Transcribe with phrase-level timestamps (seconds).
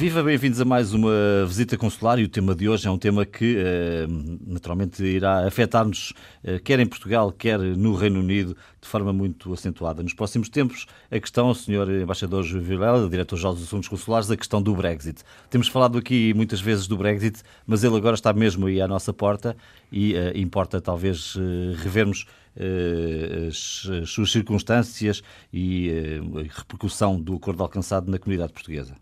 [0.00, 3.26] Viva, bem-vindos a mais uma visita consular e o tema de hoje é um tema
[3.26, 4.06] que eh,
[4.46, 10.02] naturalmente irá afetar-nos, eh, quer em Portugal, quer no Reino Unido, de forma muito acentuada.
[10.02, 12.00] Nos próximos tempos, a questão, Sr.
[12.00, 15.22] Embaixador Vilela, Diretor-Geral dos Assuntos Consulares, a questão do Brexit.
[15.50, 19.12] Temos falado aqui muitas vezes do Brexit, mas ele agora está mesmo aí à nossa
[19.12, 19.54] porta
[19.92, 21.40] e uh, importa talvez uh,
[21.76, 22.24] revermos
[22.56, 25.22] uh, as, as, suas circunstâncias
[25.52, 25.90] e
[26.36, 28.94] a repercussão do acordo alcançado na comunidade portuguesa.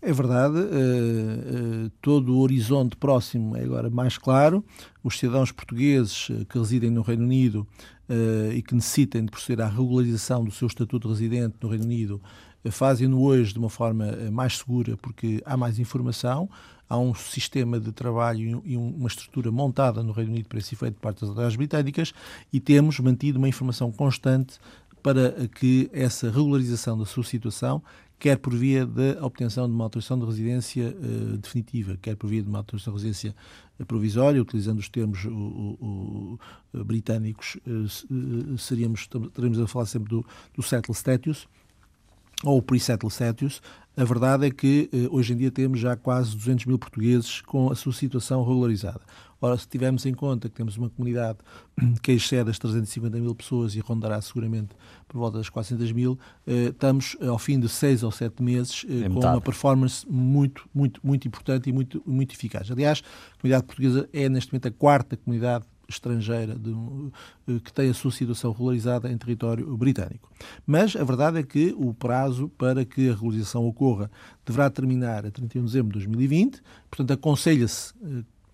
[0.00, 4.64] É verdade, uh, uh, todo o horizonte próximo é agora mais claro.
[5.02, 7.66] Os cidadãos portugueses eh, que residem no Reino Unido
[8.08, 11.84] uh, e que necessitem de proceder à regularização do seu estatuto de residente no Reino
[11.84, 12.20] Unido
[12.70, 16.50] fazem-no hoje de uma forma mais segura porque há mais informação,
[16.88, 20.94] há um sistema de trabalho e uma estrutura montada no Reino Unido para esse efeito
[20.94, 22.12] de parte das autoridades britânicas
[22.52, 24.58] e temos mantido uma informação constante
[25.06, 27.80] para que essa regularização da sua situação
[28.18, 32.42] quer por via da obtenção de uma autorização de residência uh, definitiva, quer por via
[32.42, 33.36] de uma autorização de residência
[33.78, 36.38] eh, provisória, utilizando os termos o, o,
[36.72, 37.58] o, britânicos,
[38.58, 41.46] seríamos, teremos a falar sempre do, do settle status,
[42.44, 43.60] ou pre-settle status,
[43.96, 47.74] a verdade é que hoje em dia temos já quase 200 mil portugueses com a
[47.74, 49.00] sua situação regularizada.
[49.40, 51.38] Ora, se tivermos em conta que temos uma comunidade
[52.02, 54.74] que excede as 350 mil pessoas e rondará seguramente
[55.06, 59.06] por volta das 400 mil, eh, estamos ao fim de seis ou sete meses eh,
[59.06, 62.70] é com uma performance muito, muito, muito importante e muito, muito eficaz.
[62.70, 63.02] Aliás,
[63.34, 66.72] a comunidade portuguesa é neste momento a quarta comunidade estrangeira de,
[67.48, 70.30] eh, que tem a sua situação regularizada em território britânico.
[70.66, 74.10] Mas a verdade é que o prazo para que a regularização ocorra
[74.44, 77.94] deverá terminar a 31 de dezembro de 2020, portanto aconselha-se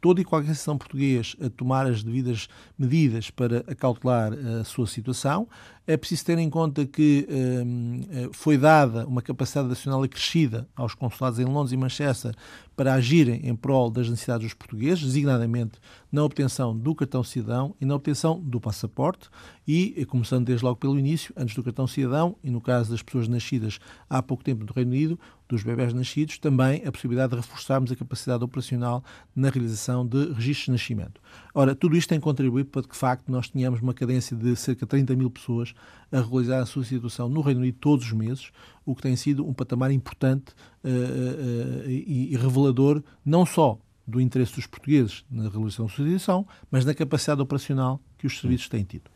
[0.03, 5.49] todo e qualquer cidadão português a tomar as devidas medidas para acautelar a sua situação.
[5.87, 10.95] É preciso ter em conta que hum, eh, foi dada uma capacidade nacional acrescida aos
[10.95, 12.35] consulados em Londres e Manchester
[12.77, 15.79] para agirem em prol das necessidades dos portugueses, designadamente
[16.11, 19.29] na obtenção do cartão cidadão e na obtenção do passaporte,
[19.67, 23.03] e eh, começando desde logo pelo início, antes do cartão cidadão, e no caso das
[23.03, 23.79] pessoas nascidas
[24.11, 25.19] há pouco tempo no Reino Unido,
[25.53, 29.05] dos bebés nascidos, também a possibilidade de reforçarmos a capacidade operacional
[29.37, 31.21] na realização de registros de nascimento.
[31.55, 34.87] Ora, tudo isto tem contribuído para que, de facto, nós tenhamos uma cadência de cerca
[34.87, 35.75] de 30 mil pessoas
[36.11, 38.51] a regularizar a sua situação no Reino Unido todos os meses,
[38.87, 40.53] o que tem sido um patamar importante
[40.83, 46.47] uh, uh, e, revelador não só do interesse dos portugueses na regulação da sua situação,
[46.71, 49.11] mas da capacidade operacional que os serviços têm tido.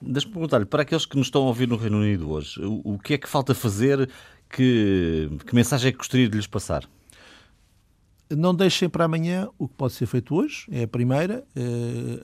[0.00, 2.98] Deixe-me perguntar-lhe, para aqueles que nos estão a ouvir no Reino Unido hoje, o, o
[2.98, 4.10] que é que falta fazer?
[4.54, 6.88] Que, que mensagem é que gostaria de lhes passar?
[8.30, 11.44] não deixem para amanhã o que pode ser feito hoje, é a primeira.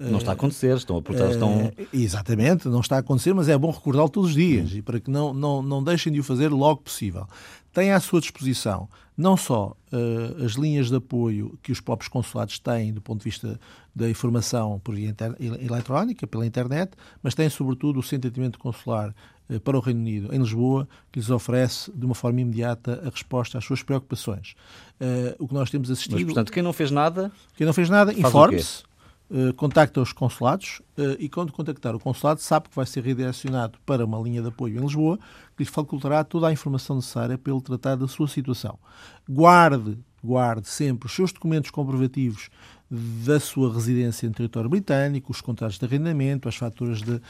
[0.01, 1.71] não está a acontecer, estão a portar, estão...
[1.93, 4.77] Exatamente, não está a acontecer, mas é bom recordá-lo todos os dias hum.
[4.79, 7.27] e para que não, não, não deixem de o fazer logo possível.
[7.73, 12.59] Tem à sua disposição não só uh, as linhas de apoio que os próprios consulados
[12.59, 13.61] têm do ponto de vista
[13.95, 16.93] da informação por via eletrónica, pela internet,
[17.23, 19.15] mas tem sobretudo o Centro de Atendimento Consular
[19.59, 23.59] para o Reino Unido, em Lisboa, que lhes oferece de uma forma imediata a resposta
[23.59, 24.55] às suas preocupações.
[25.01, 26.15] Uh, o que nós temos assistido...
[26.15, 27.33] Mas, portanto, quem não fez nada...
[27.57, 28.85] Quem não fez nada, informe-se
[29.33, 33.79] eh, contacta os consulados uh, e quando contactar o consulado sabe que vai ser redirecionado
[33.87, 35.21] para uma linha de apoio em Lisboa
[35.57, 38.77] que lhe facultará toda a informação necessária para ele tratar da sua situação.
[39.29, 42.51] Guarde, guarde sempre os seus documentos comprovativos
[42.91, 47.21] da sua residência em território britânico, os contratos de arrendamento, as faturas de,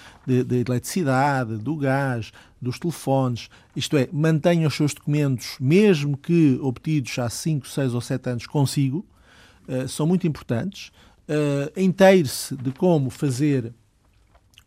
[0.57, 7.29] eletricidade, do gás, dos telefones, isto é, mantenha os seus documentos, mesmo que obtidos há
[7.29, 9.05] 5, 6 ou 7 anos consigo,
[9.69, 10.91] uh, são muito importantes.
[11.29, 13.73] Uh, inteire-se de como fazer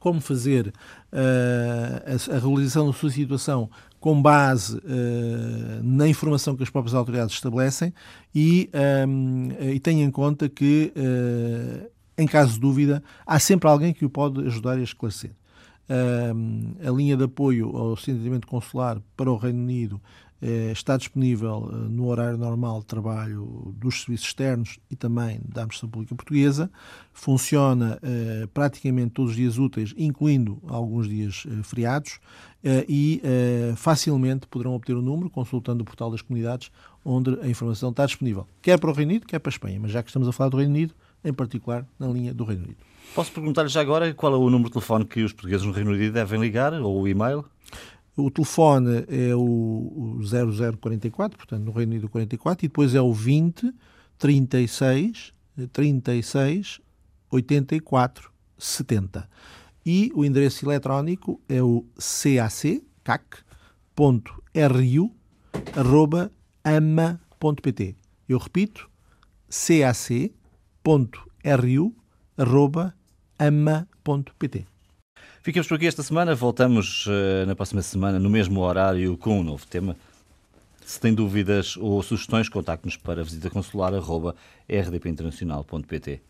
[0.03, 3.69] como fazer uh, a, a, realização da sua situação
[4.01, 4.81] com base uh,
[5.81, 7.93] na informação que as próprias autoridades estabelecem
[8.35, 8.69] e,
[9.07, 14.03] um, e tenha em conta que, uh, em caso de dúvida, há sempre alguém que
[14.03, 15.31] o pode ajudar a esclarecer.
[16.85, 20.01] a linha de apoio ao atendimento consular para o Reino Unido
[20.71, 25.89] está disponível eh, no horário normal de trabalho dos serviços externos e também da Administração
[25.89, 26.71] Pública Portuguesa.
[27.11, 32.19] Funciona eh, praticamente todos os dias úteis, incluindo alguns dias feriados,
[32.87, 33.21] e
[33.75, 36.71] facilmente poderão obter o número consultando o portal das comunidades,
[37.03, 39.77] onde a informação está disponível, quer para o Reino Unido, quer para a Espanha.
[39.81, 40.95] Mas já que estamos a falar do Reino Unido,
[41.25, 42.77] em particular na linha do Reino Unido.
[43.13, 45.91] Posso perguntar-lhe já agora qual é o número de telefone que os portugueses no Reino
[45.91, 47.45] Unido devem ligar ou o e-mail?
[48.15, 53.11] O telefone é o, o 0044, portanto, no Reino Unido 44, e depois é o
[53.11, 53.73] 20
[54.17, 55.33] 36
[55.71, 56.79] 36
[57.31, 59.27] 84 70.
[59.85, 61.85] E o endereço eletrónico é o
[63.03, 63.43] cac,
[63.95, 64.35] cac.ru.ama.pt.
[68.29, 68.89] Eu repito,
[69.49, 70.33] cac.ru.ama.pt.
[75.43, 79.43] Ficamos por aqui esta semana, voltamos uh, na próxima semana, no mesmo horário, com um
[79.43, 79.97] novo tema.
[80.85, 86.21] Se tem dúvidas ou sugestões, contacte-nos para visitaconsular.rdpinternacional.pt.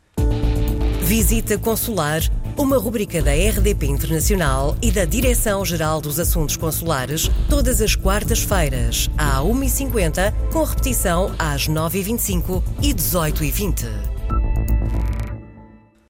[1.04, 2.22] Visita Consular,
[2.58, 9.42] uma rubrica da RDP Internacional e da Direção-Geral dos Assuntos Consulares, todas as quartas-feiras, à
[9.42, 14.13] 1h50, com repetição às 9h25 e 18h20.